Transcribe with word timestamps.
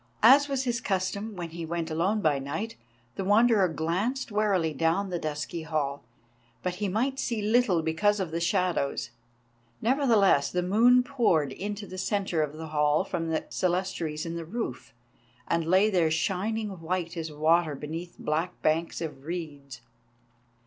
As 0.23 0.47
was 0.49 0.63
his 0.63 0.81
custom 0.81 1.35
when 1.35 1.51
he 1.51 1.63
went 1.63 1.91
alone 1.91 2.21
by 2.21 2.39
night, 2.39 2.75
the 3.17 3.23
Wanderer 3.23 3.67
glanced 3.67 4.31
warily 4.31 4.73
down 4.73 5.11
the 5.11 5.19
dusky 5.19 5.61
hall, 5.61 6.03
but 6.63 6.77
he 6.81 6.87
might 6.87 7.19
see 7.19 7.39
little 7.39 7.83
because 7.83 8.19
of 8.19 8.31
the 8.31 8.39
shadows. 8.39 9.11
Nevertheless, 9.79 10.51
the 10.51 10.63
moonlight 10.63 11.05
poured 11.05 11.51
into 11.51 11.85
the 11.85 11.99
centre 11.99 12.41
of 12.41 12.53
the 12.53 12.69
hall 12.69 13.03
from 13.03 13.29
the 13.29 13.41
clerestories 13.51 14.25
in 14.25 14.33
the 14.35 14.43
roof, 14.43 14.91
and 15.47 15.67
lay 15.67 15.87
there 15.87 16.09
shining 16.09 16.79
white 16.81 17.15
as 17.15 17.31
water 17.31 17.75
beneath 17.75 18.15
black 18.17 18.59
banks 18.63 19.01
of 19.01 19.25
reeds. 19.25 19.81